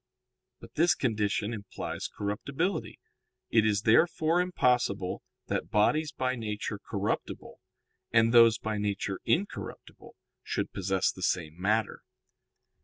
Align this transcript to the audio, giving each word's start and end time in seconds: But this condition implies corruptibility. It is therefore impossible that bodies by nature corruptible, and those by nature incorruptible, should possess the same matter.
But 0.59 0.73
this 0.73 0.95
condition 0.95 1.53
implies 1.53 2.07
corruptibility. 2.07 2.97
It 3.51 3.67
is 3.67 3.83
therefore 3.83 4.41
impossible 4.41 5.21
that 5.45 5.69
bodies 5.69 6.11
by 6.11 6.35
nature 6.35 6.79
corruptible, 6.79 7.59
and 8.11 8.33
those 8.33 8.57
by 8.57 8.79
nature 8.79 9.19
incorruptible, 9.25 10.15
should 10.41 10.73
possess 10.73 11.11
the 11.11 11.21
same 11.21 11.53
matter. 11.61 12.01